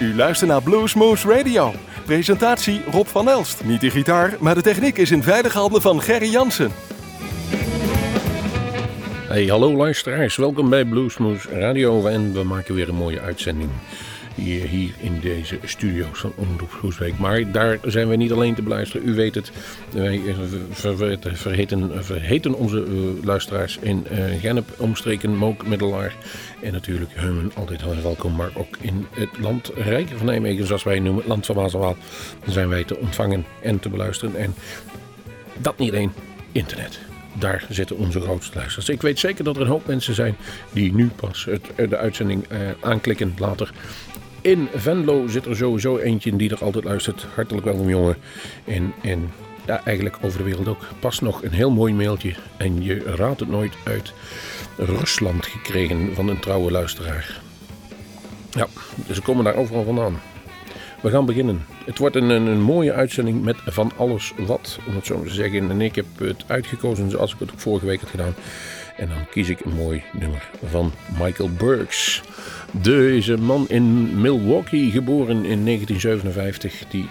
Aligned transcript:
U 0.00 0.14
luistert 0.14 0.50
naar 0.50 0.62
Bluesmoose 0.62 1.28
Radio. 1.28 1.72
Presentatie 2.04 2.80
Rob 2.90 3.06
van 3.06 3.28
Elst. 3.28 3.64
Niet 3.64 3.80
de 3.80 3.90
gitaar, 3.90 4.36
maar 4.38 4.54
de 4.54 4.62
techniek 4.62 4.96
is 4.96 5.10
in 5.10 5.22
veilige 5.22 5.58
handen 5.58 5.82
van 5.82 6.02
Gerry 6.02 6.30
Jansen. 6.30 6.70
Hey, 9.28 9.44
hallo 9.44 9.76
luisteraars. 9.76 10.36
Welkom 10.36 10.70
bij 10.70 10.84
Bluesmoose 10.84 11.48
Radio. 11.48 12.06
En 12.06 12.32
we 12.32 12.42
maken 12.42 12.74
weer 12.74 12.88
een 12.88 12.94
mooie 12.94 13.20
uitzending 13.20 13.70
hier, 14.40 14.94
in 15.00 15.20
deze 15.20 15.58
studio's 15.64 16.18
van 16.18 16.32
Omroep 16.36 16.72
Groesbeek. 16.72 17.18
Maar 17.18 17.52
daar 17.52 17.78
zijn 17.84 18.08
we 18.08 18.16
niet 18.16 18.32
alleen 18.32 18.54
te 18.54 18.62
beluisteren. 18.62 19.08
U 19.08 19.14
weet 19.14 19.34
het, 19.34 19.52
wij 19.90 20.20
verheten, 21.32 22.04
verheten 22.04 22.54
onze 22.54 22.86
luisteraars 23.22 23.78
in 23.80 24.06
uh, 24.12 24.40
Gennep, 24.40 24.68
omstreken, 24.76 25.36
Mook, 25.36 25.66
Middelaar. 25.66 26.14
En 26.62 26.72
natuurlijk 26.72 27.10
hun 27.14 27.52
altijd 27.54 27.82
heel 27.82 28.02
welkom. 28.02 28.36
Maar 28.36 28.50
ook 28.54 28.76
in 28.80 29.06
het 29.10 29.38
land 29.38 29.70
Rijk 29.76 30.08
van 30.16 30.26
Nijmegen, 30.26 30.66
zoals 30.66 30.82
wij 30.82 30.98
noemen, 30.98 31.20
het 31.20 31.28
land 31.28 31.46
van 31.46 31.56
Maaswaal. 31.56 31.96
zijn 32.46 32.68
wij 32.68 32.84
te 32.84 32.98
ontvangen 32.98 33.44
en 33.62 33.80
te 33.80 33.88
beluisteren. 33.88 34.36
En 34.36 34.54
dat 35.58 35.78
niet 35.78 35.90
alleen, 35.90 36.12
internet 36.52 37.00
daar 37.38 37.64
zitten 37.68 37.96
onze 37.96 38.20
grootste 38.20 38.56
luisteraars. 38.56 38.88
Ik 38.88 39.02
weet 39.02 39.18
zeker 39.18 39.44
dat 39.44 39.56
er 39.56 39.62
een 39.62 39.68
hoop 39.68 39.86
mensen 39.86 40.14
zijn 40.14 40.36
die 40.72 40.94
nu 40.94 41.10
pas 41.16 41.44
het, 41.44 41.90
de 41.90 41.96
uitzending 41.96 42.44
aanklikken 42.80 43.34
later. 43.38 43.72
In 44.42 44.68
Venlo 44.74 45.28
zit 45.28 45.46
er 45.46 45.56
sowieso 45.56 45.98
eentje 45.98 46.36
die 46.36 46.50
er 46.50 46.64
altijd 46.64 46.84
luistert. 46.84 47.26
Hartelijk 47.34 47.64
welkom 47.64 47.88
jongen. 47.88 48.16
En, 48.64 48.92
en 49.02 49.32
ja, 49.66 49.84
eigenlijk 49.84 50.16
over 50.22 50.38
de 50.38 50.44
wereld 50.44 50.68
ook. 50.68 50.86
Pas 50.98 51.20
nog 51.20 51.42
een 51.42 51.52
heel 51.52 51.70
mooi 51.70 51.94
mailtje. 51.94 52.34
En 52.56 52.82
je 52.82 52.98
raadt 53.04 53.40
het 53.40 53.48
nooit 53.48 53.72
uit 53.84 54.12
Rusland 54.76 55.46
gekregen 55.46 56.14
van 56.14 56.28
een 56.28 56.40
trouwe 56.40 56.70
luisteraar. 56.70 57.40
Ja, 58.50 58.66
dus 59.06 59.16
ze 59.16 59.22
komen 59.22 59.44
daar 59.44 59.56
overal 59.56 59.84
vandaan. 59.84 60.20
We 61.00 61.10
gaan 61.10 61.26
beginnen. 61.26 61.64
Het 61.84 61.98
wordt 61.98 62.16
een, 62.16 62.30
een, 62.30 62.60
mooie 62.60 62.92
uitzending 62.92 63.42
met 63.42 63.56
van 63.66 63.92
alles 63.96 64.32
wat, 64.36 64.78
om 64.86 64.94
het 64.94 65.06
zo 65.06 65.22
te 65.22 65.34
zeggen. 65.34 65.70
En 65.70 65.80
ik 65.80 65.94
heb 65.94 66.06
het 66.18 66.44
uitgekozen 66.46 67.10
zoals 67.10 67.32
ik 67.32 67.38
het 67.38 67.52
ook 67.52 67.60
vorige 67.60 67.86
week 67.86 68.00
had 68.00 68.10
gedaan. 68.10 68.34
En 69.00 69.08
dan 69.08 69.28
kies 69.30 69.48
ik 69.48 69.60
een 69.60 69.74
mooi 69.74 70.02
nummer 70.12 70.50
van 70.64 70.92
Michael 71.18 71.50
Burks. 71.58 72.22
Deze 72.70 73.36
man 73.36 73.68
in 73.68 74.20
Milwaukee, 74.20 74.90
geboren 74.90 75.44
in 75.44 75.64
1957, 75.64 76.84
die 76.90 77.08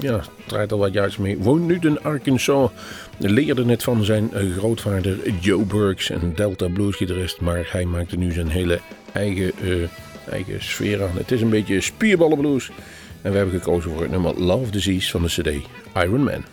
ja, 0.00 0.20
draait 0.46 0.72
al 0.72 0.78
wat 0.78 0.92
jaar 0.92 1.14
mee. 1.18 1.38
Woont 1.38 1.66
nu 1.66 1.78
in 1.80 2.02
Arkansas. 2.02 2.70
Leerde 3.18 3.64
net 3.64 3.82
van 3.82 4.04
zijn 4.04 4.30
grootvader 4.58 5.30
Joe 5.40 5.64
Burks, 5.64 6.08
een 6.08 6.34
Delta 6.34 6.68
bluesgitarist. 6.68 7.40
Maar 7.40 7.68
hij 7.70 7.84
maakte 7.84 8.16
nu 8.16 8.32
zijn 8.32 8.48
hele 8.48 8.80
eigen, 9.12 9.52
uh, 9.62 9.88
eigen 10.30 10.62
sfeer 10.62 11.02
aan. 11.02 11.16
Het 11.16 11.32
is 11.32 11.40
een 11.40 11.50
beetje 11.50 11.80
spierballenblues. 11.80 12.70
En 13.22 13.30
we 13.30 13.36
hebben 13.36 13.60
gekozen 13.60 13.90
voor 13.90 14.02
het 14.02 14.10
nummer 14.10 14.40
Love 14.40 14.70
Disease 14.70 15.10
van 15.10 15.22
de 15.22 15.28
CD 15.28 15.48
Iron 15.94 16.24
Man. 16.24 16.44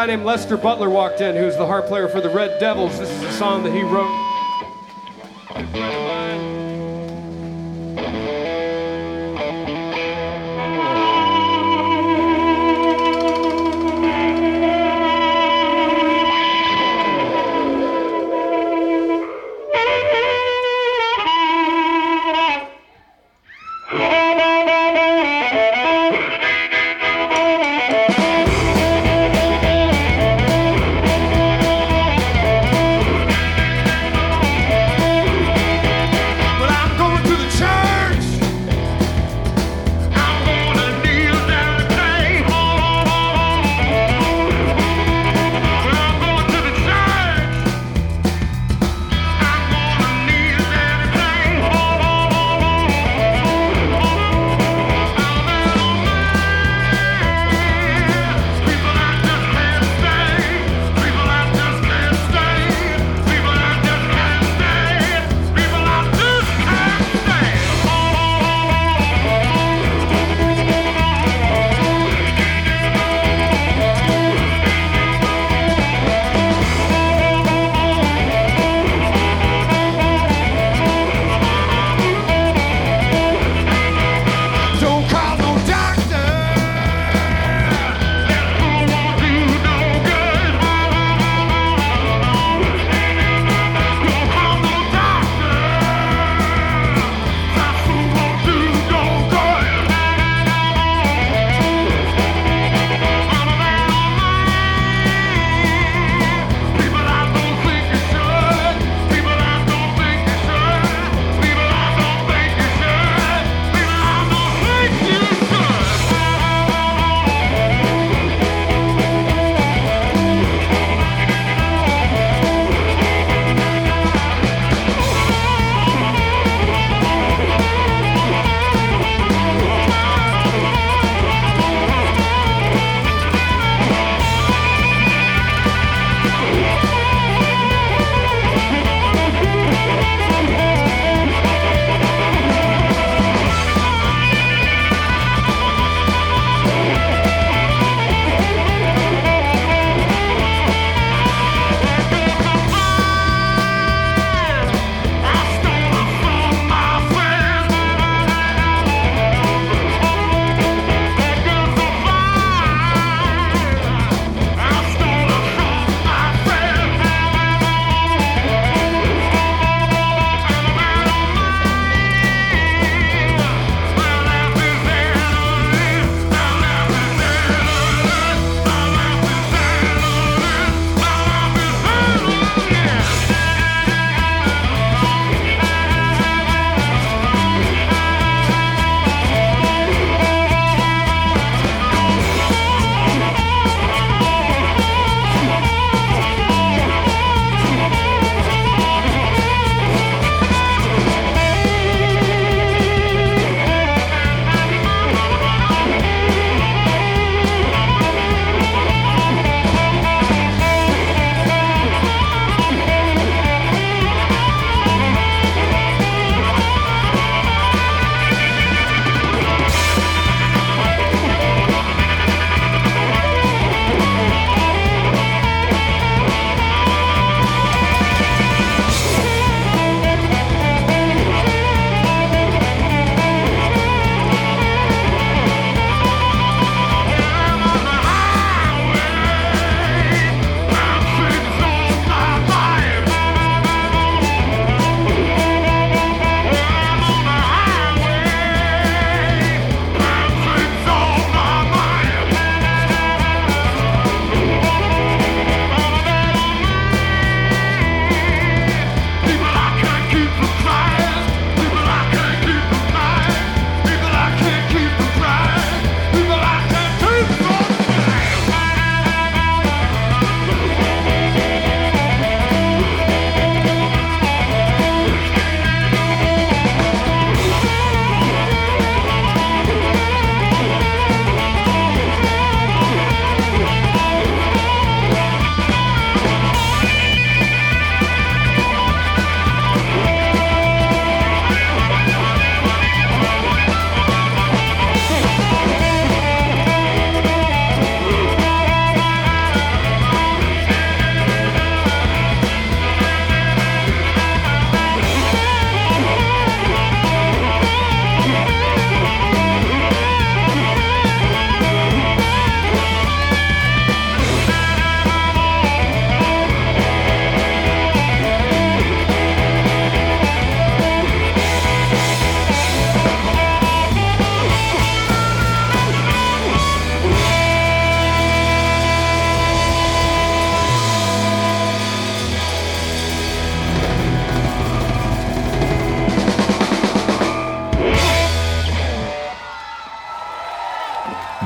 Guy 0.00 0.06
named 0.06 0.24
Lester 0.24 0.56
Butler 0.56 0.88
walked 0.88 1.20
in, 1.20 1.36
who's 1.36 1.58
the 1.58 1.66
harp 1.66 1.84
player 1.84 2.08
for 2.08 2.22
the 2.22 2.30
Red 2.30 2.58
Devils. 2.58 2.98
This 2.98 3.10
is 3.10 3.22
a 3.22 3.32
song 3.32 3.62
that 3.64 3.72
he 3.74 3.82
wrote. 3.82 4.19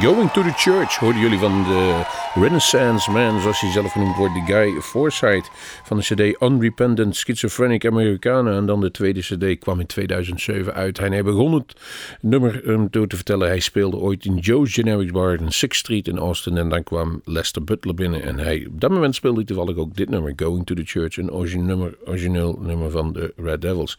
Going 0.05 0.31
to 0.33 0.43
the 0.43 0.53
Church 0.57 0.97
hoorden 0.97 1.21
jullie 1.21 1.39
van 1.39 1.63
de 1.63 2.05
Renaissance 2.35 3.11
Man, 3.11 3.41
zoals 3.41 3.61
hij 3.61 3.71
zelf 3.71 3.93
genoemd 3.93 4.17
wordt, 4.17 4.35
de 4.35 4.53
Guy 4.53 4.81
Forsyth 4.81 5.51
van 5.85 5.97
de 5.97 6.03
CD 6.03 6.43
Unrepentant 6.43 7.17
Schizophrenic 7.17 7.87
Americana. 7.87 8.57
En 8.57 8.67
dan 8.67 8.81
de 8.81 8.91
tweede 8.91 9.21
CD 9.21 9.59
kwam 9.59 9.81
in 9.81 9.87
2007 9.87 10.75
uit. 10.75 10.99
Hij 10.99 11.23
begon 11.23 11.55
het 11.55 11.81
nummer 12.21 12.69
um, 12.69 12.89
door 12.91 13.07
te 13.07 13.17
vertellen. 13.17 13.49
Hij 13.49 13.61
speelde 13.61 13.97
ooit 13.97 14.25
in 14.25 14.37
Joe's 14.37 14.73
Generics 14.73 15.13
Bar 15.13 15.41
in 15.41 15.53
Sixth 15.53 15.81
Street 15.81 16.09
in 16.09 16.19
Austin. 16.19 16.57
En 16.57 16.69
dan 16.69 16.83
kwam 16.83 17.21
Lester 17.25 17.65
Butler 17.65 17.95
binnen. 17.95 18.23
En 18.23 18.39
hij, 18.39 18.67
op 18.69 18.81
dat 18.81 18.91
moment 18.91 19.15
speelde 19.15 19.37
hij 19.37 19.47
toevallig 19.47 19.77
ook 19.77 19.97
dit 19.97 20.09
nummer, 20.09 20.33
Going 20.37 20.67
to 20.67 20.75
the 20.75 20.85
Church, 20.85 21.17
een 21.17 21.33
origineel 21.33 21.67
nummer, 21.67 21.97
origineel 22.07 22.59
nummer 22.63 22.91
van 22.91 23.13
de 23.13 23.33
Red 23.37 23.61
Devils. 23.61 23.99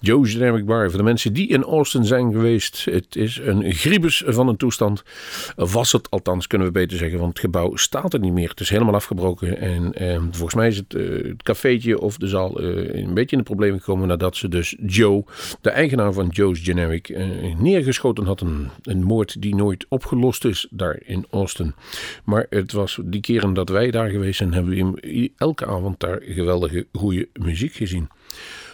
Joe's 0.00 0.32
Generic 0.32 0.64
Bar, 0.64 0.88
voor 0.88 0.98
de 0.98 1.04
mensen 1.04 1.32
die 1.32 1.48
in 1.48 1.62
Austin 1.62 2.04
zijn 2.04 2.32
geweest, 2.32 2.84
het 2.84 3.16
is 3.16 3.40
een 3.44 3.72
griebus 3.72 4.22
van 4.26 4.48
een 4.48 4.56
toestand. 4.56 5.02
Was 5.56 5.92
het 5.92 6.10
althans, 6.10 6.46
kunnen 6.46 6.66
we 6.66 6.72
beter 6.72 6.98
zeggen, 6.98 7.18
want 7.18 7.32
het 7.32 7.40
gebouw 7.40 7.71
staat 7.74 8.12
er 8.12 8.20
niet 8.20 8.32
meer. 8.32 8.48
Het 8.48 8.60
is 8.60 8.68
helemaal 8.68 8.94
afgebroken. 8.94 9.58
En 9.58 9.92
eh, 9.94 10.20
volgens 10.30 10.54
mij 10.54 10.68
is 10.68 10.76
het, 10.76 10.94
uh, 10.94 11.28
het 11.28 11.42
cafeetje 11.42 12.00
of 12.00 12.16
de 12.16 12.28
zaal 12.28 12.62
uh, 12.62 12.94
een 12.94 13.14
beetje 13.14 13.36
in 13.36 13.42
de 13.42 13.48
problemen 13.48 13.78
gekomen 13.78 14.08
nadat 14.08 14.36
ze 14.36 14.48
dus 14.48 14.76
Joe, 14.86 15.24
de 15.60 15.70
eigenaar 15.70 16.12
van 16.12 16.28
Joe's 16.28 16.60
Generic, 16.60 17.08
uh, 17.08 17.56
neergeschoten 17.58 18.24
had. 18.24 18.40
Een, 18.40 18.68
een 18.82 19.02
moord 19.02 19.42
die 19.42 19.54
nooit 19.54 19.86
opgelost 19.88 20.44
is 20.44 20.66
daar 20.70 21.00
in 21.04 21.26
Austin. 21.30 21.74
Maar 22.24 22.46
het 22.50 22.72
was 22.72 22.98
die 23.04 23.20
keren 23.20 23.54
dat 23.54 23.68
wij 23.68 23.90
daar 23.90 24.08
geweest 24.08 24.38
zijn, 24.38 24.52
hebben 24.52 24.92
we 24.92 25.30
elke 25.36 25.66
avond 25.66 26.00
daar 26.00 26.18
geweldige 26.22 26.86
goede 26.92 27.28
muziek 27.32 27.72
gezien. 27.72 28.08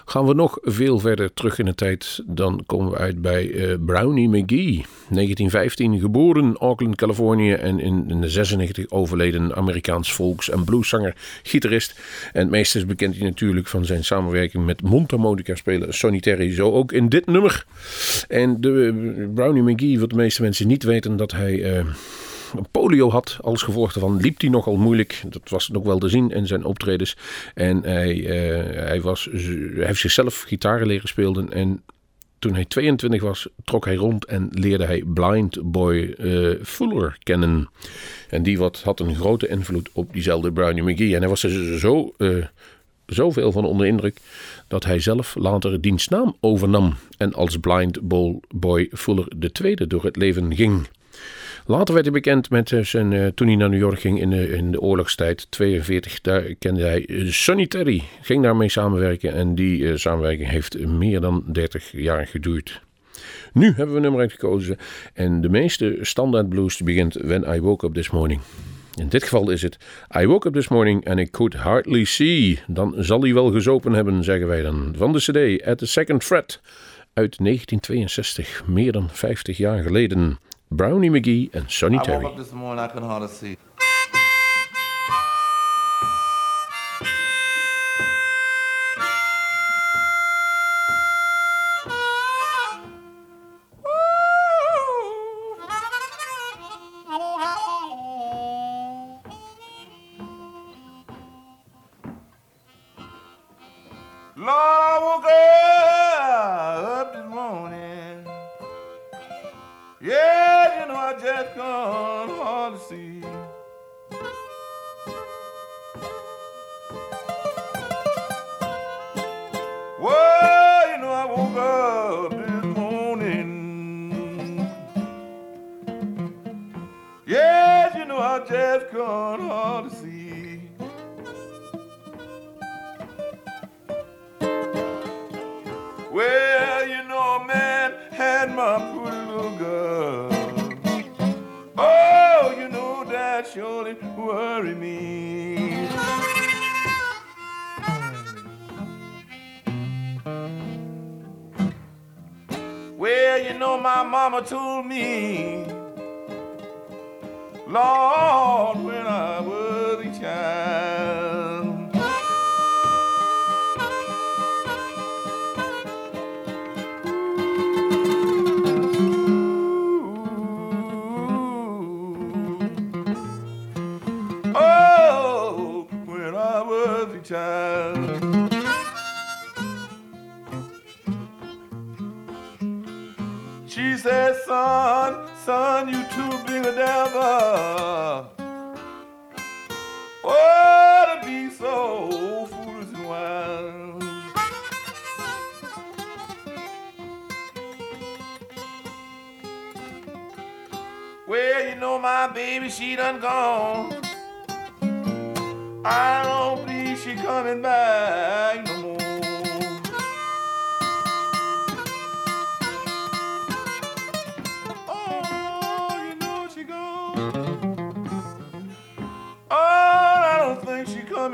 Gaan 0.08 0.26
we 0.26 0.34
nog 0.34 0.58
veel 0.62 0.98
verder 0.98 1.34
terug 1.34 1.58
in 1.58 1.64
de 1.64 1.74
tijd, 1.74 2.22
dan 2.26 2.62
komen 2.66 2.92
we 2.92 2.98
uit 2.98 3.22
bij 3.22 3.46
uh, 3.46 3.74
Brownie 3.86 4.28
McGee. 4.28 4.84
1915 5.08 6.00
geboren, 6.00 6.56
Auckland, 6.56 6.96
Californië 6.96 7.52
en 7.52 7.80
in, 7.80 8.20
de 8.20 8.28
96 8.28 8.90
overleden 8.90 9.56
Amerikaans 9.56 10.12
volks- 10.12 10.50
en 10.50 10.64
blueszanger, 10.64 11.14
gitarist. 11.42 12.00
En 12.32 12.40
het 12.40 12.50
meeste 12.50 12.78
is 12.78 12.86
bekend 12.86 13.16
hij 13.16 13.24
natuurlijk 13.24 13.66
van 13.66 13.84
zijn 13.84 14.04
samenwerking 14.04 14.64
met 14.64 14.82
mondharmonica 14.82 15.54
speler 15.54 15.94
Sonny 15.94 16.20
Terry, 16.20 16.54
zo 16.54 16.72
ook 16.72 16.92
in 16.92 17.08
dit 17.08 17.26
nummer. 17.26 17.64
En 18.28 18.60
de 18.60 18.68
uh, 18.68 19.26
Brownie 19.34 19.62
McGee, 19.62 20.00
wat 20.00 20.10
de 20.10 20.16
meeste 20.16 20.42
mensen 20.42 20.66
niet 20.66 20.82
weten, 20.82 21.16
dat 21.16 21.32
hij... 21.32 21.78
Uh, 21.78 21.84
polio 22.70 23.10
had 23.10 23.38
als 23.40 23.62
gevolg 23.62 23.92
daarvan. 23.92 24.20
Liep 24.20 24.40
hij 24.40 24.50
nogal 24.50 24.76
moeilijk. 24.76 25.22
Dat 25.28 25.48
was 25.48 25.68
nog 25.68 25.82
wel 25.82 25.98
te 25.98 26.08
zien 26.08 26.30
in 26.30 26.46
zijn 26.46 26.64
optredens. 26.64 27.16
En 27.54 27.82
hij, 27.82 28.16
uh, 28.16 28.28
hij, 28.74 29.00
was, 29.00 29.28
heeft 29.74 30.00
zichzelf 30.00 30.40
gitaar 30.40 30.86
leren 30.86 31.08
spelen. 31.08 31.52
En 31.52 31.82
toen 32.38 32.54
hij 32.54 32.64
22 32.64 33.22
was, 33.22 33.48
trok 33.64 33.84
hij 33.84 33.94
rond 33.94 34.24
en 34.24 34.48
leerde 34.50 34.84
hij 34.84 35.02
Blind 35.06 35.70
Boy 35.72 36.14
uh, 36.18 36.54
Fuller 36.62 37.16
kennen. 37.22 37.68
En 38.28 38.42
die 38.42 38.58
wat, 38.58 38.82
had 38.82 39.00
een 39.00 39.14
grote 39.14 39.48
invloed 39.48 39.88
op 39.92 40.12
diezelfde 40.12 40.52
Brownie 40.52 40.82
McGee. 40.82 41.14
En 41.14 41.20
hij 41.20 41.28
was 41.28 41.42
er 41.42 41.78
zo, 41.78 42.12
uh, 42.18 42.44
zoveel 43.06 43.52
van 43.52 43.64
onder 43.64 43.86
indruk 43.86 44.18
dat 44.68 44.84
hij 44.84 45.00
zelf 45.00 45.34
later 45.34 45.80
dienstnaam 45.80 46.36
overnam. 46.40 46.94
En 47.16 47.34
als 47.34 47.56
Blind 47.56 47.98
Boy 48.48 48.88
Fuller 48.92 49.26
de 49.36 49.52
tweede 49.52 49.86
door 49.86 50.04
het 50.04 50.16
leven 50.16 50.54
ging. 50.54 50.88
Later 51.68 51.94
werd 51.94 52.06
hij 52.06 52.14
bekend 52.14 52.50
met 52.50 52.72
eh, 52.72 52.84
zijn, 52.84 53.12
uh, 53.12 53.26
toen 53.26 53.46
hij 53.46 53.56
naar 53.56 53.68
New 53.68 53.80
York 53.80 54.00
ging 54.00 54.20
in 54.20 54.30
de, 54.30 54.48
in 54.48 54.70
de 54.70 54.80
oorlogstijd, 54.80 55.50
42. 55.50 56.20
Daar 56.20 56.54
kende 56.58 56.82
hij 56.82 57.08
uh, 57.08 57.30
Sonny 57.32 57.66
Terry, 57.66 58.02
ging 58.22 58.42
daarmee 58.42 58.68
samenwerken 58.68 59.34
en 59.34 59.54
die 59.54 59.96
samenwerking 59.96 60.48
heeft 60.48 60.86
meer 60.86 61.20
dan 61.20 61.44
30 61.46 61.92
jaar 61.92 62.26
geduurd. 62.26 62.80
Nu 63.52 63.66
hebben 63.66 63.88
we 63.88 63.94
een 63.94 64.02
nummer 64.02 64.20
uitgekozen 64.20 64.76
en 65.14 65.40
de 65.40 65.48
meeste 65.48 65.98
standaard 66.00 66.48
blues 66.48 66.82
begint 66.82 67.14
When 67.14 67.54
I 67.54 67.60
Woke 67.60 67.86
Up 67.86 67.94
This 67.94 68.10
Morning. 68.10 68.40
In 68.94 69.08
dit 69.08 69.22
geval 69.22 69.50
is 69.50 69.62
het 69.62 69.78
I 70.20 70.26
woke 70.26 70.48
up 70.48 70.54
this 70.54 70.68
morning 70.68 71.08
and 71.08 71.18
I 71.18 71.30
could 71.30 71.54
hardly 71.54 72.04
see. 72.04 72.58
Dan 72.66 72.94
zal 72.98 73.20
hij 73.20 73.34
wel 73.34 73.50
gezopen 73.50 73.92
hebben, 73.92 74.24
zeggen 74.24 74.46
wij 74.46 74.62
dan. 74.62 74.94
Van 74.96 75.12
de 75.12 75.18
CD 75.18 75.66
At 75.66 75.78
the 75.78 75.86
Second 75.86 76.24
Fret 76.24 76.60
uit 77.12 77.36
1962, 77.38 78.62
meer 78.66 78.92
dan 78.92 79.08
50 79.10 79.56
jaar 79.56 79.82
geleden. 79.82 80.38
Brownie 80.70 81.10
McGee 81.10 81.54
and 81.54 81.70
Sonny 81.70 81.98
Terry. 82.00 82.18
I 82.18 82.22
woke 82.28 82.32
up 82.32 82.38
this 82.38 82.52
morning, 82.52 82.84
I 82.84 82.88
couldn't 82.88 83.08
hardly 83.08 83.28
see. 83.28 83.56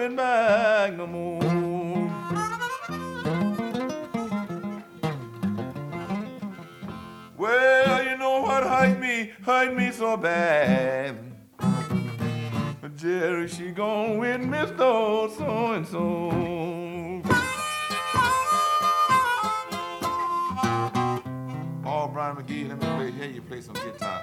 Coming 0.04 0.16
back 0.16 0.96
no 0.96 1.06
more. 1.06 1.40
Well, 7.38 8.04
you 8.04 8.18
know 8.18 8.42
what 8.42 8.64
hurt 8.64 8.99
me, 8.99 9.32
hurt 9.42 9.75
me 9.75 9.90
so 9.92 10.16
bad. 10.16 11.16
Jerry, 12.96 13.49
she 13.49 13.70
gone 13.70 14.18
with 14.18 14.40
Mr. 14.40 15.37
So 15.37 15.73
and 15.73 15.87
so. 15.87 16.30
Oh, 21.87 22.08
Brian 22.08 22.37
McGee, 22.37 22.68
let 22.68 22.80
me 22.80 22.87
play, 22.96 23.11
hear 23.11 23.30
you 23.30 23.42
play 23.42 23.61
some 23.61 23.75
guitar. 23.75 24.23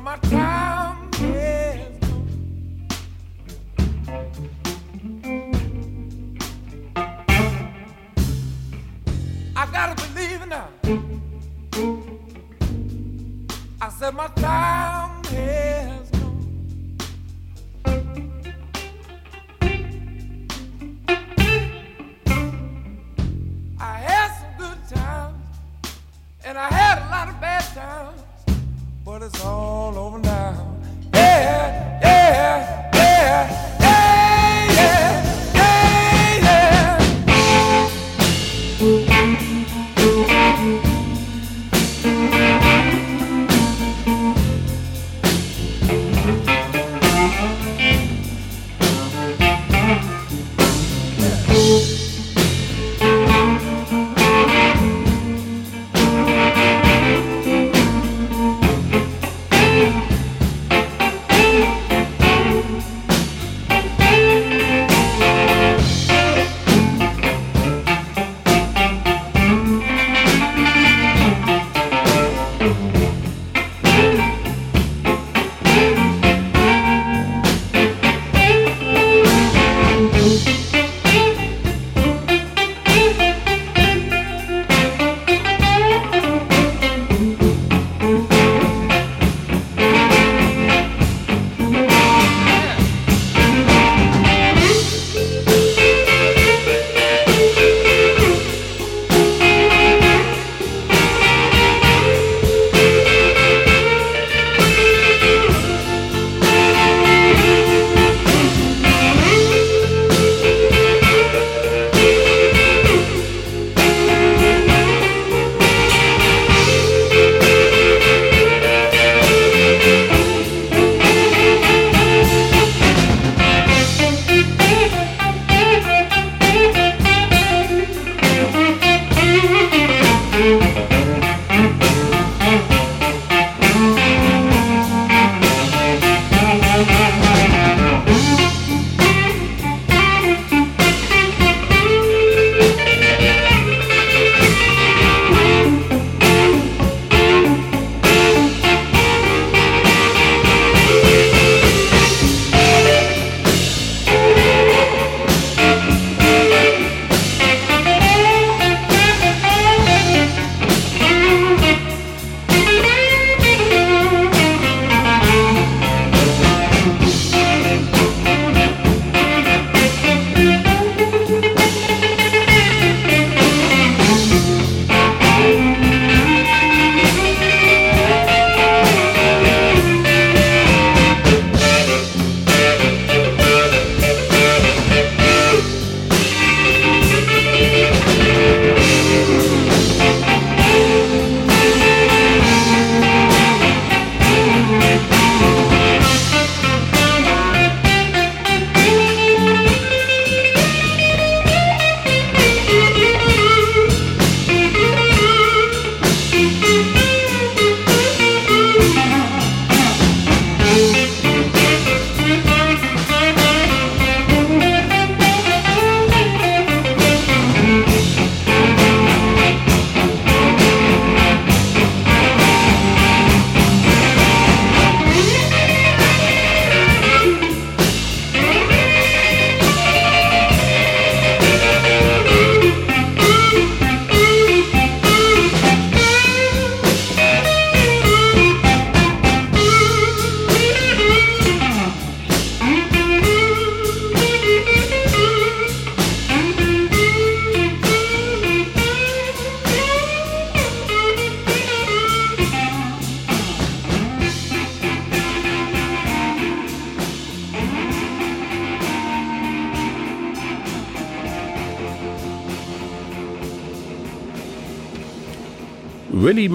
my 0.00 0.16
time. 0.16 0.39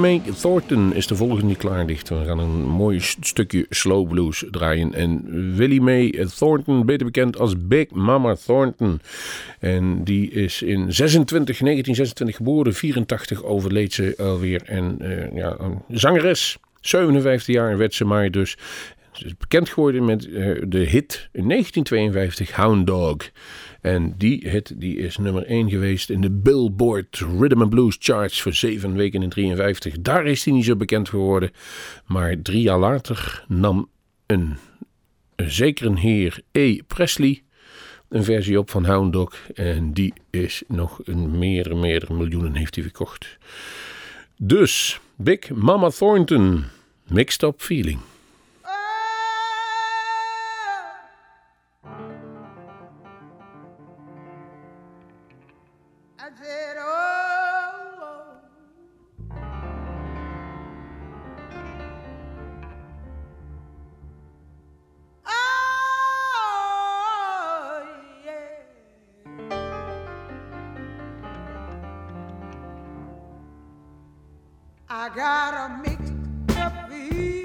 Mae 0.06 0.22
Thornton 0.41 0.94
is 0.94 1.08
de 1.08 1.15
volgende 1.15 1.48
die 1.48 1.56
klaar 1.56 1.86
ligt. 1.86 2.10
We 2.10 2.26
gaan 2.26 2.39
een 2.39 2.65
mooi 2.65 3.00
stukje 3.00 3.65
slow 3.70 4.10
blues 4.10 4.44
draaien. 4.52 4.94
En 4.94 5.22
Willie 5.56 5.82
Mae 5.82 6.28
Thornton, 6.36 6.86
beter 6.86 7.06
bekend 7.06 7.39
als 7.39 7.68
Big 7.68 7.91
Mama 7.91 8.36
Thornton. 8.36 9.02
En 9.60 10.04
die 10.04 10.32
is 10.32 10.62
in 10.62 10.94
26, 10.94 11.58
1926 11.58 12.36
geboren, 12.36 12.74
84 12.74 13.44
overleed 13.44 13.94
ze 13.94 14.13
alweer. 14.18 14.62
En 14.65 14.98
uh, 15.02 15.36
ja, 15.36 15.56
een 15.60 15.82
zangeres, 15.89 16.58
57 16.82 17.56
jaar 17.56 17.78
werd 17.78 17.94
ze 17.94 18.06
maar 18.06 18.32
dus. 18.32 18.58
Ze 19.12 19.26
is 19.26 19.38
bekend 19.38 19.70
geworden 19.70 20.06
met 20.06 20.26
uh, 20.26 20.62
de 20.68 20.80
hit 20.80 21.30
in 21.32 21.48
1952 21.48 22.52
Hound 22.52 22.88
Dog. 22.88 23.18
En 23.86 24.13
die 24.17 24.50
hit 24.50 24.74
die 24.78 24.98
is 24.98 25.17
nummer 25.17 25.45
1 25.45 25.69
geweest 25.69 26.10
in 26.10 26.21
de 26.21 26.32
Billboard 26.32 27.19
Rhythm 27.39 27.62
and 27.62 27.69
Blues 27.69 27.98
Charts 28.00 28.41
voor 28.41 28.54
7 28.54 28.93
weken 28.93 29.24
in 29.24 29.30
53. 29.30 30.02
Daar 30.02 30.26
is 30.26 30.45
hij 30.45 30.54
niet 30.54 30.65
zo 30.65 30.76
bekend 30.76 31.10
geworden. 31.10 31.52
Maar 32.06 32.41
drie 32.41 32.62
jaar 32.62 32.80
later 32.80 33.45
nam 33.48 33.89
een, 34.26 34.56
een 35.36 35.98
heer 35.98 36.41
E. 36.52 36.78
Presley 36.88 37.43
een 38.10 38.24
versie 38.24 38.60
op 38.60 38.69
van 38.69 38.86
Hound 38.86 39.13
Dog. 39.13 39.36
En 39.54 39.93
die 39.93 40.13
is 40.30 40.63
nog 40.67 41.00
een 41.04 41.38
meer, 41.38 41.78
meer 41.78 42.08
miljoenen 42.12 42.56
heeft 42.56 42.76
hij 42.76 42.84
verkocht. 42.84 43.38
Dus, 44.38 45.00
Big 45.15 45.50
Mama 45.50 45.89
Thornton, 45.89 46.63
Mixed 47.08 47.43
Up 47.43 47.62
Feeling. 47.62 48.00
I 74.88 75.10
gotta 75.10 75.82
make 75.82 76.58
a 76.58 76.88
feed. 76.89 77.44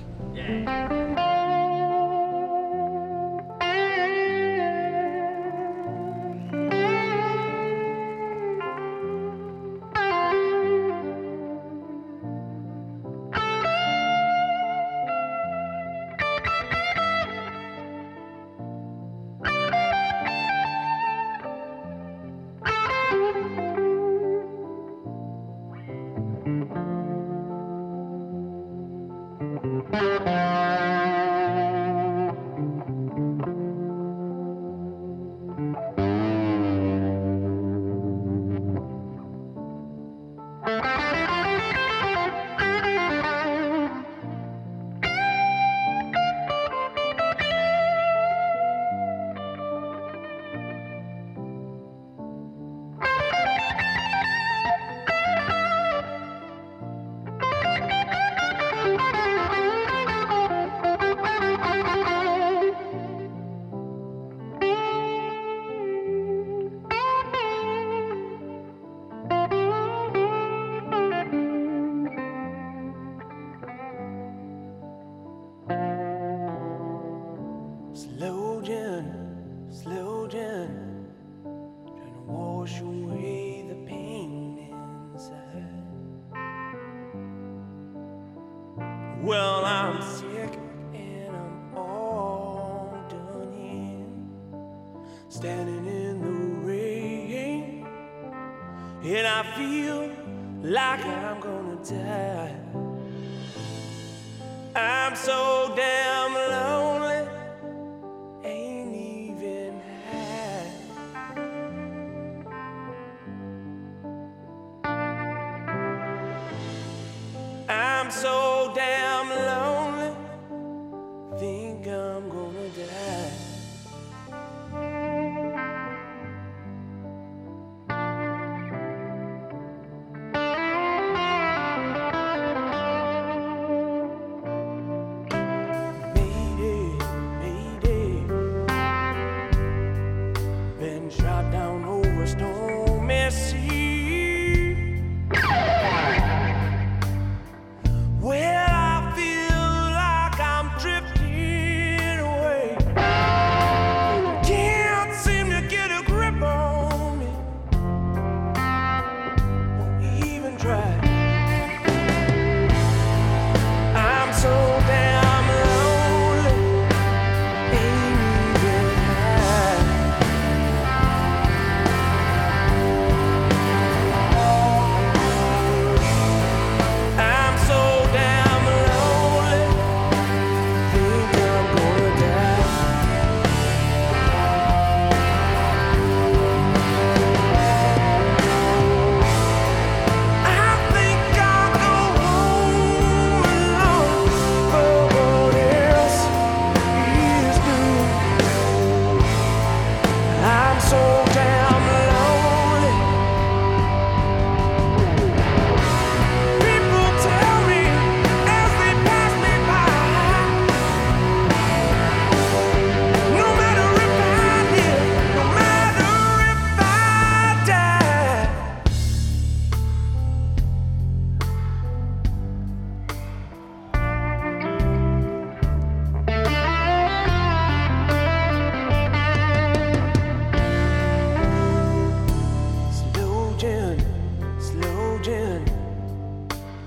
think 121.41 121.87
I'm 121.87 122.29
gonna 122.29 122.69
die. 122.69 123.60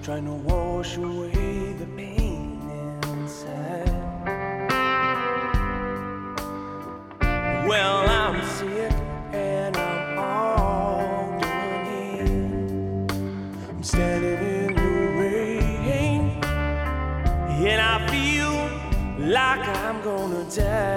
trying 0.05 0.26
to 0.26 0.32
wash 0.32 0.98
away 0.98 1.72
the 1.78 1.86
pain 1.96 2.61
inside. 3.05 3.88
Well, 7.66 8.07
I'm 8.07 8.44
sick 8.44 8.92
and 9.32 9.74
I'm 9.74 10.18
all 10.18 11.40
done 11.40 11.86
here. 11.86 13.07
I'm 13.70 13.82
standing 13.82 14.40
in 14.66 14.74
the 14.74 14.82
rain 15.22 16.44
and 17.66 17.80
I 17.80 18.07
feel 18.09 19.26
like 19.26 19.66
I'm 19.66 20.02
gonna 20.02 20.44
die. 20.55 20.93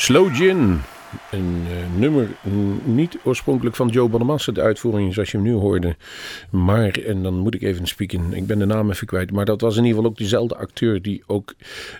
Slow 0.00 0.30
Gin. 0.30 0.80
Een 1.30 1.66
eh, 1.66 1.98
nummer 2.00 2.28
mm, 2.42 2.80
niet 2.84 3.18
oorspronkelijk 3.24 3.76
van 3.76 3.88
Joe 3.88 4.08
Bonamassa, 4.08 4.52
de 4.52 4.60
uitvoering 4.60 5.14
zoals 5.14 5.30
je 5.30 5.36
hem 5.36 5.46
nu 5.46 5.52
hoorde. 5.52 5.96
Maar, 6.50 6.98
en 7.06 7.22
dan 7.22 7.34
moet 7.34 7.54
ik 7.54 7.62
even 7.62 7.86
spieken, 7.86 8.32
ik 8.32 8.46
ben 8.46 8.58
de 8.58 8.66
naam 8.66 8.90
even 8.90 9.06
kwijt. 9.06 9.32
Maar 9.32 9.44
dat 9.44 9.60
was 9.60 9.76
in 9.76 9.82
ieder 9.82 9.96
geval 9.96 10.10
ook 10.10 10.16
diezelfde 10.16 10.56
acteur 10.56 11.02
die 11.02 11.22
ook 11.26 11.54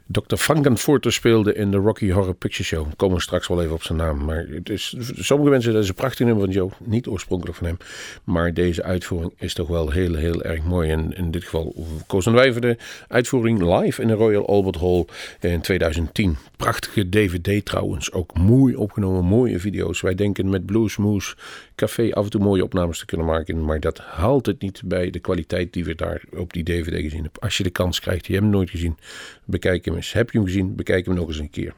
Dr. 0.06 0.36
Frankenfurter 0.36 1.12
speelde 1.12 1.54
in 1.54 1.70
de 1.70 1.76
Rocky 1.76 2.10
Horror 2.10 2.34
Picture 2.34 2.64
Show. 2.64 2.86
We 2.96 3.20
straks 3.20 3.48
wel 3.48 3.62
even 3.62 3.74
op 3.74 3.82
zijn 3.82 3.98
naam. 3.98 4.24
Maar 4.24 4.46
het 4.48 4.68
is, 4.68 4.96
sommige 5.14 5.50
mensen, 5.50 5.72
dat 5.72 5.82
is 5.82 5.88
een 5.88 5.94
prachtig 5.94 6.26
nummer 6.26 6.44
van 6.44 6.54
Joe. 6.54 6.70
Niet 6.84 7.06
oorspronkelijk 7.06 7.56
van 7.56 7.66
hem. 7.66 7.76
Maar 8.24 8.54
deze 8.54 8.82
uitvoering 8.82 9.32
is 9.38 9.54
toch 9.54 9.68
wel 9.68 9.90
heel, 9.90 10.14
heel 10.14 10.42
erg 10.42 10.62
mooi. 10.62 10.90
En 10.90 11.16
in 11.16 11.30
dit 11.30 11.44
geval 11.44 11.74
kozen 12.06 12.32
wij 12.32 12.52
voor 12.52 12.60
de 12.60 12.76
uitvoering 13.08 13.80
live 13.80 14.02
in 14.02 14.08
de 14.08 14.14
Royal 14.14 14.46
Albert 14.46 14.76
Hall 14.76 15.04
in 15.40 15.60
2010. 15.60 16.36
Prachtige 16.56 17.08
DVD 17.08 17.64
trouwens, 17.64 18.12
ook 18.12 18.38
mooi 18.38 18.74
opgenomen, 18.76 18.99
mooie 19.08 19.60
video's. 19.60 20.00
Wij 20.00 20.14
denken 20.14 20.50
met 20.50 20.66
Bluesmoose 20.66 21.36
Café 21.74 22.12
af 22.12 22.24
en 22.24 22.30
toe 22.30 22.40
mooie 22.40 22.64
opnames 22.64 22.98
te 22.98 23.06
kunnen 23.06 23.26
maken. 23.26 23.64
Maar 23.64 23.80
dat 23.80 23.98
haalt 23.98 24.46
het 24.46 24.60
niet 24.60 24.82
bij 24.84 25.10
de 25.10 25.18
kwaliteit 25.18 25.72
die 25.72 25.84
we 25.84 25.94
daar 25.94 26.22
op 26.36 26.52
die 26.52 26.64
DVD 26.64 26.94
gezien 26.94 27.22
hebben. 27.22 27.42
Als 27.42 27.56
je 27.56 27.62
de 27.62 27.70
kans 27.70 28.00
krijgt, 28.00 28.26
je 28.26 28.32
hebt 28.32 28.44
hem 28.44 28.54
nooit 28.54 28.70
gezien, 28.70 28.96
bekijk 29.44 29.84
hem 29.84 29.94
eens. 29.94 30.12
Heb 30.12 30.30
je 30.30 30.38
hem 30.38 30.46
gezien, 30.46 30.74
bekijk 30.76 31.06
hem 31.06 31.14
nog 31.14 31.28
eens 31.28 31.38
een 31.38 31.50
keer. 31.50 31.74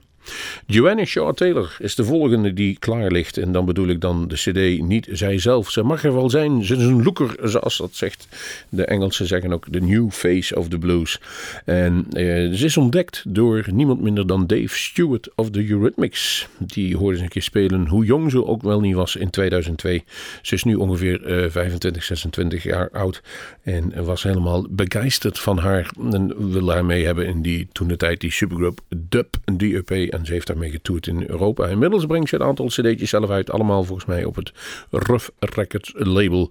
Joanna 0.66 1.04
Shaw 1.04 1.34
Taylor 1.34 1.76
is 1.78 1.94
de 1.94 2.04
volgende 2.04 2.52
die 2.52 2.76
klaar 2.78 3.10
ligt. 3.10 3.36
En 3.36 3.52
dan 3.52 3.64
bedoel 3.64 3.88
ik 3.88 4.00
dan 4.00 4.28
de 4.28 4.34
CD, 4.34 4.82
niet 4.82 5.08
zijzelf. 5.10 5.70
Ze 5.70 5.82
mag 5.82 6.04
er 6.04 6.14
wel 6.14 6.30
zijn. 6.30 6.64
Ze 6.64 6.76
is 6.76 6.82
een 6.82 7.02
looker, 7.02 7.36
zoals 7.42 7.76
dat 7.76 7.94
zegt. 7.94 8.28
De 8.68 8.84
Engelsen 8.84 9.26
zeggen 9.26 9.52
ook 9.52 9.72
de 9.72 9.80
new 9.80 10.10
face 10.10 10.56
of 10.56 10.68
the 10.68 10.78
blues. 10.78 11.20
En 11.64 12.06
eh, 12.12 12.24
ze 12.52 12.64
is 12.64 12.76
ontdekt 12.76 13.24
door 13.26 13.64
niemand 13.72 14.00
minder 14.00 14.26
dan 14.26 14.46
Dave 14.46 14.76
Stewart 14.76 15.28
of 15.34 15.50
the 15.50 15.68
Eurythmics. 15.68 16.48
Die 16.58 16.96
hoorde 16.96 17.12
eens 17.12 17.22
een 17.22 17.28
keer 17.28 17.42
spelen, 17.42 17.86
hoe 17.86 18.04
jong 18.04 18.30
ze 18.30 18.46
ook 18.46 18.62
wel 18.62 18.80
niet 18.80 18.94
was 18.94 19.16
in 19.16 19.30
2002. 19.30 20.04
Ze 20.42 20.54
is 20.54 20.64
nu 20.64 20.74
ongeveer 20.74 21.24
eh, 21.24 21.50
25, 21.50 22.04
26 22.04 22.62
jaar 22.62 22.90
oud. 22.90 23.22
En 23.62 24.04
was 24.04 24.22
helemaal 24.22 24.66
begeisterd 24.70 25.38
van 25.38 25.58
haar. 25.58 25.90
En 26.12 26.50
wil 26.52 26.70
haar 26.70 26.84
mee 26.84 27.04
hebben 27.04 27.26
in 27.26 27.42
die 27.42 27.68
toen 27.72 27.88
de 27.88 27.96
tijd 27.96 28.20
die 28.20 28.32
supergroup 28.32 28.80
Dub, 28.88 29.36
die. 29.52 29.72
En 30.12 30.26
ze 30.26 30.32
heeft 30.32 30.46
daarmee 30.46 30.70
getoerd 30.70 31.06
in 31.06 31.24
Europa. 31.26 31.66
Inmiddels 31.66 32.06
brengt 32.06 32.28
ze 32.28 32.34
een 32.34 32.42
aantal 32.42 32.66
cd'tjes 32.66 33.10
zelf 33.10 33.30
uit. 33.30 33.50
Allemaal 33.50 33.84
volgens 33.84 34.06
mij 34.06 34.24
op 34.24 34.36
het 34.36 34.52
Rough 34.90 35.28
Records 35.38 35.92
label. 35.94 36.50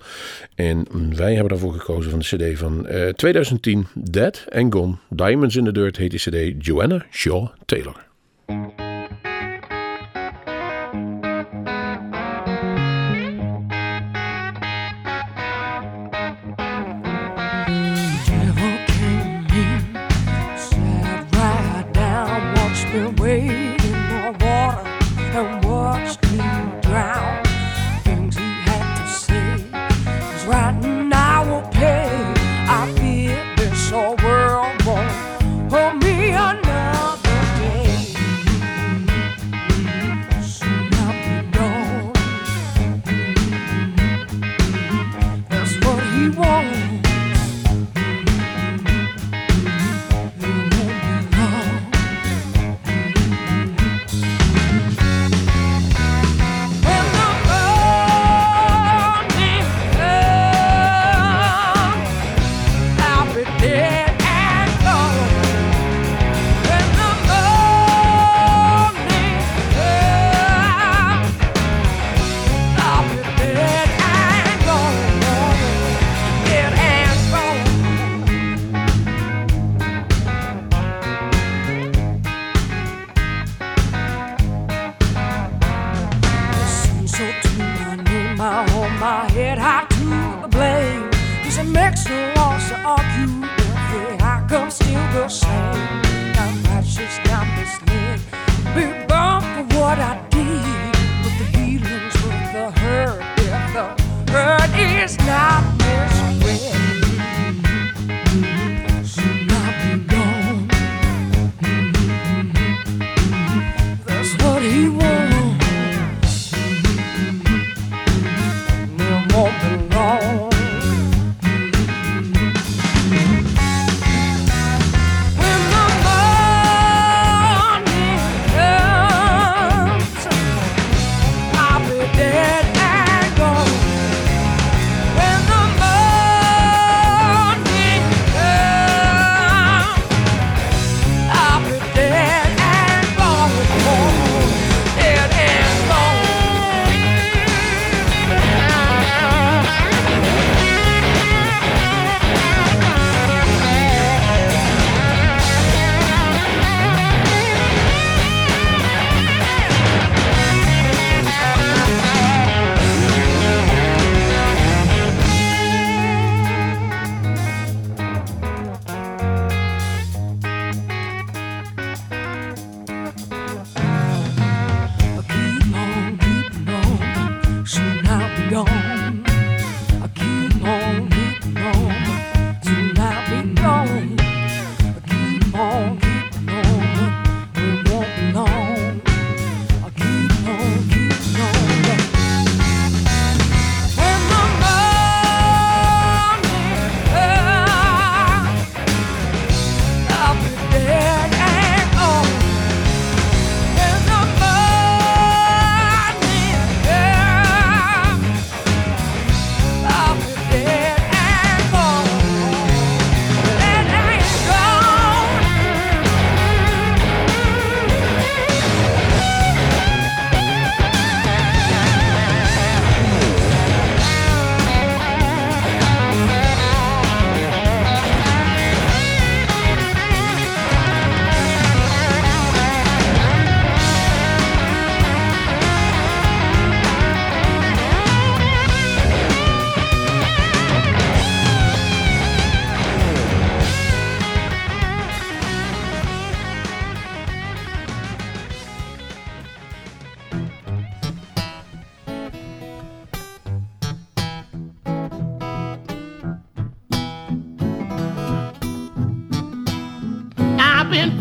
En 0.55 0.88
wij 1.16 1.32
hebben 1.32 1.49
daarvoor 1.49 1.74
gekozen 1.74 2.12
van 2.12 2.20
de 2.20 2.26
cd 2.26 2.59
van 2.59 2.88
eh, 2.88 3.09
2010. 3.09 3.88
Dead 3.93 4.45
and 4.49 4.74
Gone. 4.74 4.95
Diamonds 5.09 5.55
in 5.55 5.64
the 5.64 5.72
Dirt 5.72 5.97
heet 5.97 6.12
die 6.12 6.53
cd. 6.53 6.66
Joanna 6.66 7.05
Shaw 7.12 7.47
Taylor. 7.66 8.09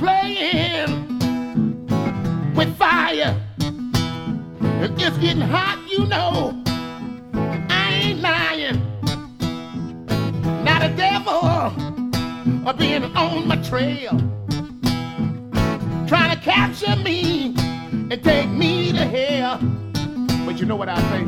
Playing 0.00 1.06
with 2.54 2.74
fire. 2.78 3.36
If 4.82 4.92
it's 4.98 5.18
getting 5.18 5.42
hot, 5.42 5.78
you 5.90 6.06
know 6.06 6.62
I 7.68 8.00
ain't 8.02 8.20
lying. 8.20 8.80
Not 10.64 10.82
a 10.82 10.88
devil 10.96 11.44
or 12.66 12.72
being 12.72 13.04
on 13.14 13.46
my 13.46 13.56
trail. 13.56 14.18
Trying 16.08 16.34
to 16.34 16.42
capture 16.42 16.96
me 16.96 17.54
and 18.10 18.24
take 18.24 18.48
me 18.48 18.92
to 18.92 19.04
hell. 19.04 19.58
But 20.46 20.58
you 20.58 20.64
know 20.64 20.76
what 20.76 20.88
I 20.88 20.96
say? 21.10 21.26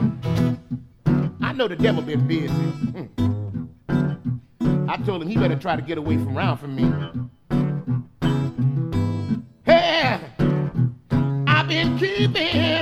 I 1.42 1.52
know 1.52 1.68
the 1.68 1.76
devil 1.76 2.02
been 2.02 2.26
busy. 2.26 2.48
Hmm. 2.48 3.06
I 4.88 4.96
told 5.04 5.22
him 5.22 5.28
he 5.28 5.36
better 5.36 5.56
try 5.56 5.76
to 5.76 5.82
get 5.82 5.98
away 5.98 6.16
from 6.16 6.38
around 6.38 6.56
from 6.56 6.74
me. 6.74 7.21
I've 9.82 11.68
been 11.68 11.98
keeping 11.98 12.81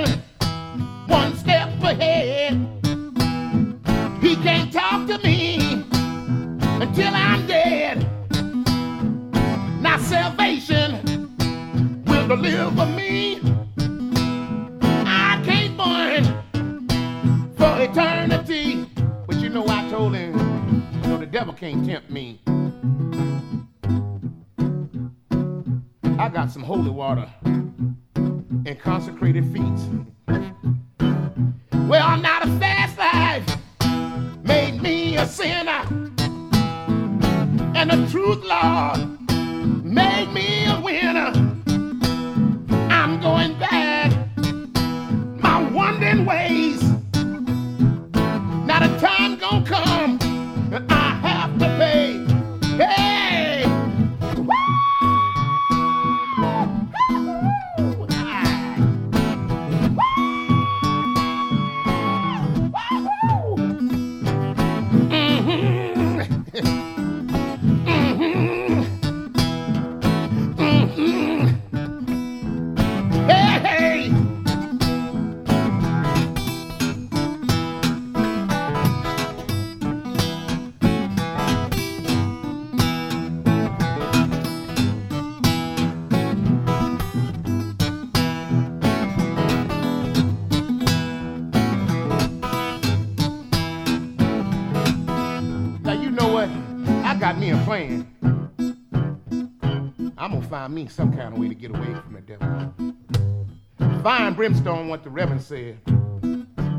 find 100.61 100.75
me 100.75 100.85
some 100.85 101.11
kind 101.11 101.33
of 101.33 101.39
way 101.39 101.47
to 101.47 101.55
get 101.55 101.71
away 101.71 101.91
from 102.03 102.13
the 102.13 102.21
devil. 102.21 104.03
Fire 104.03 104.29
brimstone, 104.29 104.89
what 104.89 105.03
the 105.03 105.09
Reverend 105.09 105.41
said. 105.41 105.79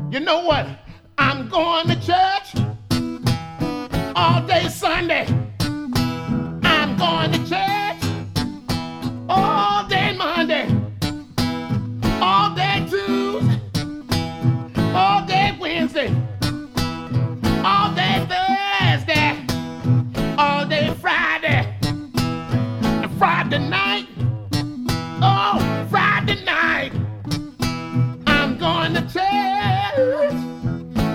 You 0.09 0.21
know 0.21 0.45
what? 0.45 0.65
I'm 1.17 1.49
going 1.49 1.87
to 1.87 1.95
church 1.95 2.63
all 4.15 4.41
day 4.47 4.69
Sunday. 4.69 5.27
I'm 6.63 6.95
going 6.95 7.33
to 7.33 7.39
church 7.39 8.03
all 9.27 9.72
Friday 23.53 23.69
night. 23.69 24.07
Oh, 25.21 25.87
Friday 25.91 26.43
night, 26.43 26.91
I'm 28.25 28.57
going 28.57 28.95
to 28.95 29.01
church. 29.01 30.33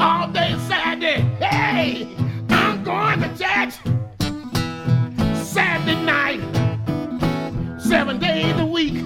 All 0.01 0.31
day 0.31 0.57
Saturday, 0.69 1.23
hey, 1.41 2.07
I'm 2.49 2.85
going 2.85 3.23
to 3.23 3.29
church. 3.31 3.75
Saturday 5.43 6.01
night, 6.05 6.41
seven 7.81 8.21
days 8.21 8.57
a 8.61 8.67
week, 8.67 9.05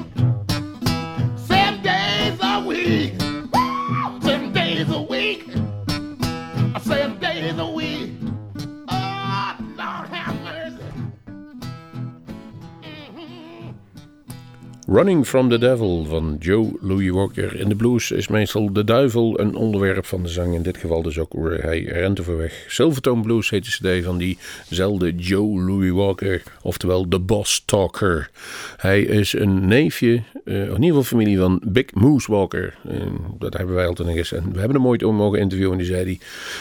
Running 14.92 15.24
from 15.26 15.48
the 15.48 15.58
Devil 15.58 16.04
van 16.04 16.36
Joe 16.38 16.72
Louis 16.80 17.10
Walker. 17.10 17.54
In 17.54 17.68
de 17.68 17.74
blues 17.74 18.10
is 18.10 18.28
meestal 18.28 18.72
de 18.72 18.84
duivel 18.84 19.40
een 19.40 19.54
onderwerp 19.54 20.06
van 20.06 20.22
de 20.22 20.28
zang. 20.28 20.54
In 20.54 20.62
dit 20.62 20.76
geval 20.76 21.02
dus 21.02 21.18
ook 21.18 21.32
hij 21.60 21.82
rent 21.82 22.18
er 22.18 22.24
voor 22.24 22.36
weg. 22.36 22.64
Silvertone 22.68 23.22
Blues 23.22 23.50
heet 23.50 23.64
de 23.64 23.98
cd 23.98 24.04
van 24.04 24.18
diezelfde 24.18 25.14
Joe 25.14 25.60
Louis 25.60 25.90
Walker. 25.90 26.42
Oftewel 26.62 27.08
de 27.08 27.18
Boss 27.18 27.62
Talker. 27.64 28.30
Hij 28.76 29.02
is 29.02 29.32
een 29.32 29.66
neefje, 29.66 30.22
eh, 30.44 30.54
in 30.54 30.68
ieder 30.68 30.86
geval 30.86 31.02
familie 31.02 31.38
van 31.38 31.62
Big 31.64 31.94
Moose 31.94 32.32
Walker. 32.32 32.74
Eh, 32.88 32.96
dat 33.38 33.56
hebben 33.56 33.74
wij 33.74 33.86
altijd 33.86 34.08
nog 34.08 34.16
eens. 34.16 34.32
En 34.32 34.52
we 34.52 34.58
hebben 34.58 34.76
hem 34.76 34.86
ooit 34.86 35.02
mogen 35.02 35.38
interviewen 35.38 35.72
en 35.72 35.78
die 35.78 35.92
zei 35.92 36.04
hij... 36.04 36.18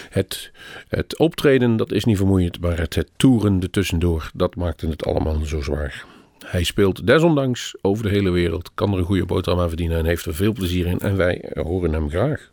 Het, 0.09 0.51
het 0.87 1.17
optreden 1.17 1.77
dat 1.77 1.91
is 1.91 2.05
niet 2.05 2.17
vermoeiend, 2.17 2.59
maar 2.61 2.77
het, 2.77 2.95
het 2.95 3.09
toeren 3.15 3.61
ertussendoor... 3.61 4.31
dat 4.33 4.55
maakte 4.55 4.87
het 4.87 5.05
allemaal 5.05 5.39
zo 5.45 5.61
zwaar. 5.61 6.10
Hij 6.51 6.63
speelt 6.63 7.07
desondanks 7.07 7.75
over 7.81 8.03
de 8.03 8.09
hele 8.09 8.29
wereld, 8.29 8.71
kan 8.73 8.91
er 8.91 8.97
een 8.97 9.05
goede 9.05 9.25
boterham 9.25 9.61
aan 9.61 9.67
verdienen 9.67 9.97
en 9.97 10.05
heeft 10.05 10.25
er 10.25 10.35
veel 10.35 10.53
plezier 10.53 10.87
in. 10.87 10.99
En 10.99 11.17
wij 11.17 11.51
horen 11.53 11.93
hem 11.93 12.09
graag. 12.09 12.51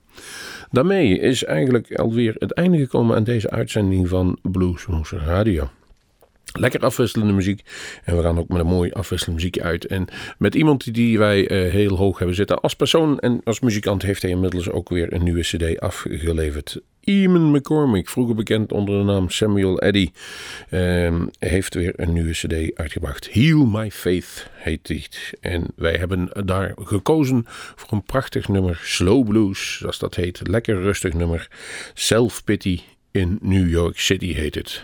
Daarmee 0.70 1.18
is 1.18 1.44
eigenlijk 1.44 1.94
alweer 1.94 2.34
het 2.38 2.52
einde 2.52 2.78
gekomen 2.78 3.16
aan 3.16 3.24
deze 3.24 3.50
uitzending 3.50 4.08
van 4.08 4.38
Bluesmoose 4.42 5.18
Radio. 5.18 5.70
Lekker 6.52 6.80
afwisselende 6.80 7.32
muziek. 7.32 7.62
En 8.04 8.16
we 8.16 8.22
gaan 8.22 8.38
ook 8.38 8.48
met 8.48 8.60
een 8.60 8.66
mooi 8.66 8.90
afwisselend 8.90 9.36
muziekje 9.36 9.62
uit. 9.62 9.86
En 9.86 10.08
met 10.38 10.54
iemand 10.54 10.94
die 10.94 11.18
wij 11.18 11.48
eh, 11.48 11.72
heel 11.72 11.96
hoog 11.96 12.18
hebben 12.18 12.36
zitten 12.36 12.60
als 12.60 12.74
persoon 12.74 13.18
en 13.18 13.40
als 13.44 13.60
muzikant 13.60 14.02
heeft 14.02 14.22
hij 14.22 14.30
inmiddels 14.30 14.70
ook 14.70 14.88
weer 14.88 15.12
een 15.12 15.22
nieuwe 15.22 15.40
cd 15.40 15.80
afgeleverd. 15.80 16.80
Eamon 17.08 17.50
McCormick, 17.50 18.08
vroeger 18.08 18.34
bekend 18.34 18.72
onder 18.72 18.98
de 18.98 19.04
naam 19.04 19.30
Samuel 19.30 19.78
Eddy, 19.78 20.10
ehm, 20.70 21.26
heeft 21.38 21.74
weer 21.74 21.92
een 21.96 22.12
nieuwe 22.12 22.32
cd 22.32 22.76
uitgebracht. 22.76 23.32
Heal 23.32 23.66
My 23.66 23.90
Faith 23.90 24.50
heet 24.54 24.86
die. 24.86 25.06
En 25.40 25.66
wij 25.76 25.96
hebben 25.96 26.30
daar 26.44 26.74
gekozen 26.82 27.44
voor 27.46 27.92
een 27.92 28.02
prachtig 28.02 28.48
nummer, 28.48 28.80
Slow 28.82 29.28
Blues, 29.28 29.78
zoals 29.78 29.98
dat 29.98 30.14
heet. 30.14 30.40
Lekker 30.48 30.82
rustig 30.82 31.12
nummer, 31.12 31.48
Self 31.94 32.44
Pity 32.44 32.80
in 33.18 33.38
New 33.40 33.68
York 33.68 33.98
City 33.98 34.32
heet 34.32 34.54
het. 34.54 34.82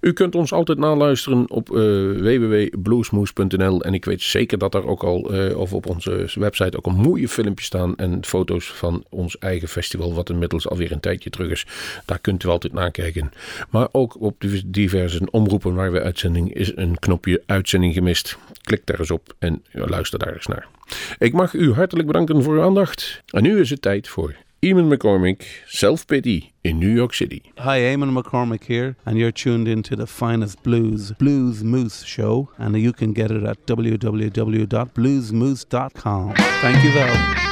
U 0.00 0.12
kunt 0.12 0.34
ons 0.34 0.52
altijd 0.52 0.78
naluisteren 0.78 1.50
op 1.50 1.70
uh, 1.70 1.76
www.bluesmoes.nl 2.20 3.82
en 3.82 3.94
ik 3.94 4.04
weet 4.04 4.22
zeker 4.22 4.58
dat 4.58 4.74
er 4.74 4.86
ook 4.86 5.02
al, 5.02 5.34
uh, 5.34 5.58
of 5.58 5.72
op 5.72 5.86
onze 5.86 6.28
website 6.34 6.76
ook 6.76 6.86
een 6.86 6.94
mooie 6.94 7.28
filmpje 7.28 7.64
staan 7.64 7.96
en 7.96 8.24
foto's 8.24 8.72
van 8.72 9.04
ons 9.08 9.38
eigen 9.38 9.68
festival, 9.68 10.14
wat 10.14 10.30
inmiddels 10.30 10.68
alweer 10.68 10.92
een 10.92 11.00
tijdje 11.00 11.30
terug 11.30 11.50
is. 11.50 11.66
Daar 12.04 12.18
kunt 12.18 12.44
u 12.44 12.48
altijd 12.48 12.72
nakijken. 12.72 13.32
Maar 13.70 13.88
ook 13.92 14.20
op 14.20 14.44
diverse 14.66 15.28
omroepen 15.30 15.74
waar 15.74 15.92
we 15.92 16.02
uitzending 16.02 16.54
is 16.54 16.76
een 16.76 16.98
knopje 16.98 17.42
uitzending 17.46 17.94
gemist. 17.94 18.38
Klik 18.62 18.82
daar 18.84 18.98
eens 18.98 19.10
op 19.10 19.34
en 19.38 19.62
luister 19.72 20.18
daar 20.18 20.34
eens 20.34 20.46
naar. 20.46 20.66
Ik 21.18 21.32
mag 21.32 21.52
u 21.52 21.72
hartelijk 21.72 22.06
bedanken 22.06 22.42
voor 22.42 22.54
uw 22.54 22.62
aandacht. 22.62 23.22
En 23.26 23.42
nu 23.42 23.60
is 23.60 23.70
het 23.70 23.82
tijd 23.82 24.08
voor 24.08 24.34
Eamon 24.62 24.96
McCormick, 24.96 25.44
Self 25.66 26.06
Pity 26.06 26.52
in 26.62 26.78
New 26.78 26.94
York 26.94 27.14
City. 27.14 27.52
Hi, 27.58 27.80
Eamon 27.80 28.16
McCormick 28.16 28.62
here, 28.62 28.96
and 29.04 29.18
you're 29.18 29.32
tuned 29.32 29.66
into 29.66 29.96
the 29.96 30.06
finest 30.06 30.62
blues, 30.62 31.10
Blues 31.18 31.64
Moose 31.64 32.04
show, 32.04 32.48
and 32.58 32.76
you 32.76 32.92
can 32.92 33.12
get 33.12 33.32
it 33.32 33.42
at 33.42 33.66
www.bluesmoose.com. 33.66 36.34
Thank 36.36 36.84
you, 36.84 36.92
though. 36.92 37.51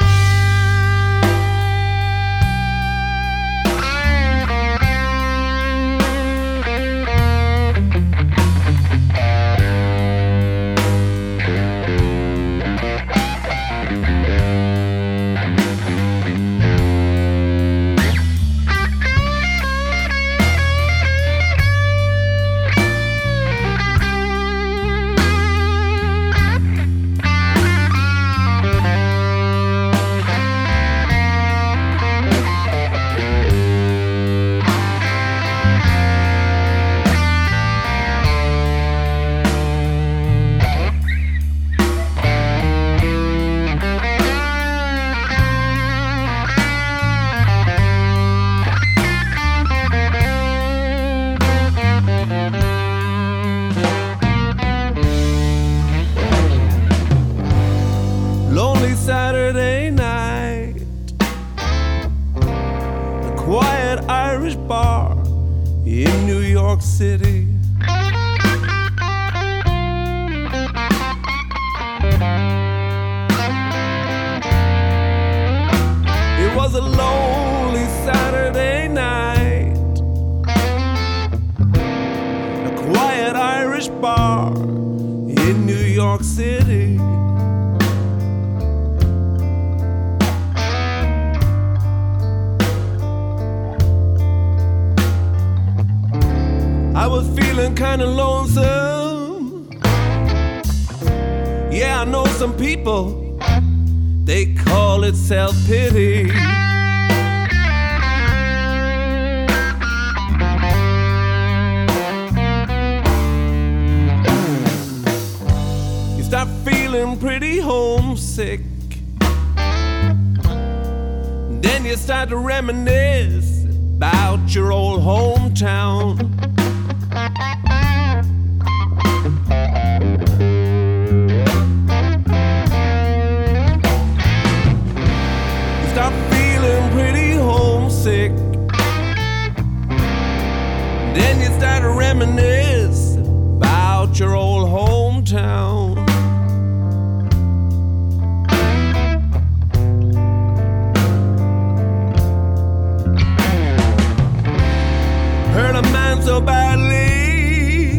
So 156.31 156.41
badly, 156.41 157.99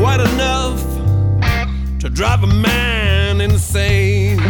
quite 0.00 0.18
enough 0.18 0.82
to 2.00 2.10
drive 2.10 2.42
a 2.42 2.48
man 2.48 3.40
insane. 3.40 4.40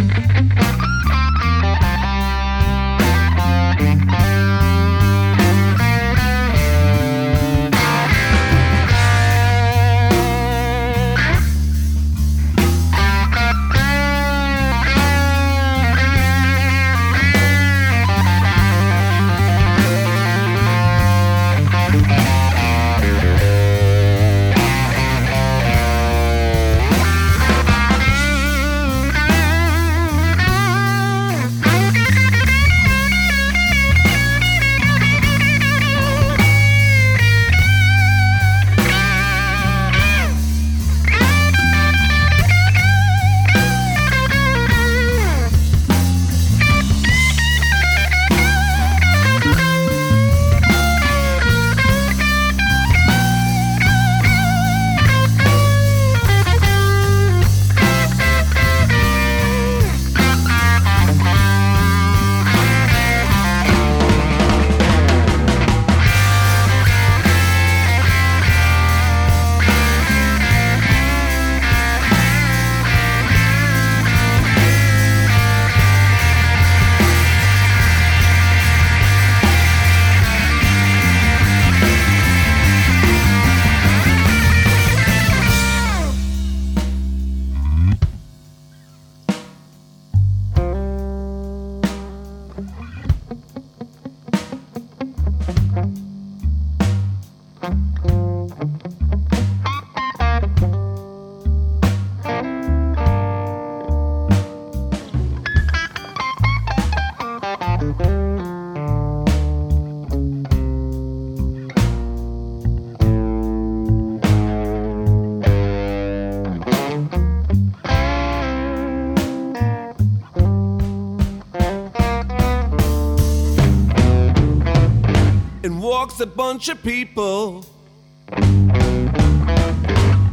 Walks 126.17 126.21
a 126.21 126.35
bunch 126.35 126.69
of 126.69 126.81
people. 126.83 127.65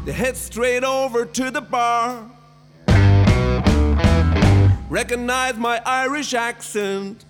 They 0.04 0.12
head 0.12 0.36
straight 0.36 0.84
over 0.84 1.24
to 1.26 1.50
the 1.50 1.60
bar. 1.60 2.30
Recognize 4.88 5.56
my 5.56 5.82
Irish 5.84 6.32
accent. 6.34 7.24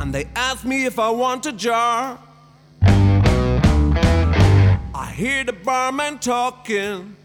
And 0.00 0.14
they 0.14 0.28
ask 0.34 0.64
me 0.64 0.86
if 0.86 0.98
I 0.98 1.10
want 1.10 1.46
a 1.46 1.52
jar. 1.52 2.18
I 4.94 5.12
hear 5.14 5.44
the 5.44 5.52
barman 5.52 6.18
talking. 6.18 7.16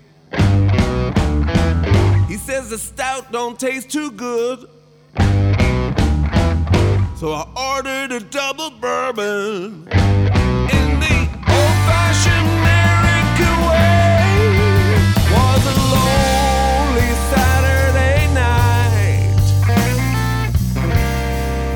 He 2.28 2.38
says 2.38 2.70
the 2.70 2.78
stout 2.78 3.32
don't 3.32 3.58
taste 3.60 3.90
too 3.90 4.12
good. 4.12 4.68
So 7.20 7.34
I 7.34 7.48
ordered 7.74 8.12
a 8.12 8.20
double 8.20 8.70
bourbon 8.70 9.88
in 9.90 11.00
the 11.02 11.18
old-fashioned 11.50 12.48
American 12.60 13.58
way. 13.66 14.22
Was 15.34 15.64
a 15.66 15.76
lonely 15.96 17.12
Saturday 17.34 18.22
night. 18.36 19.34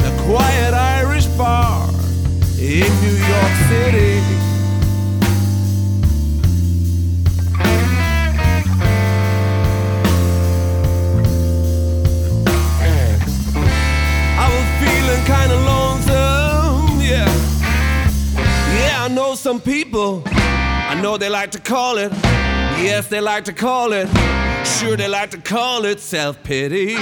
The 0.03 0.11
quiet 0.25 0.73
Irish 0.75 1.25
bar 1.25 1.89
in 2.59 2.89
New 3.01 3.17
York 3.17 3.53
City. 3.67 4.40
Know 19.11 19.35
some 19.35 19.59
people. 19.59 20.23
I 20.25 20.99
know 21.01 21.17
they 21.17 21.29
like 21.29 21.51
to 21.51 21.59
call 21.59 21.97
it. 21.97 22.11
Yes, 22.81 23.07
they 23.07 23.21
like 23.21 23.45
to 23.45 23.53
call 23.53 23.93
it. 23.93 24.07
Sure, 24.65 24.95
they 24.95 25.07
like 25.07 25.31
to 25.31 25.37
call 25.37 25.85
it 25.85 25.99
self 25.99 26.41
pity. 26.43 26.95